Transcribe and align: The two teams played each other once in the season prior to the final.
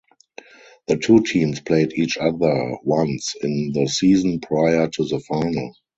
The 0.87 0.97
two 0.97 1.19
teams 1.21 1.59
played 1.61 1.93
each 1.93 2.17
other 2.17 2.75
once 2.83 3.35
in 3.39 3.71
the 3.71 3.85
season 3.85 4.39
prior 4.39 4.87
to 4.87 5.05
the 5.05 5.19
final. 5.19 5.75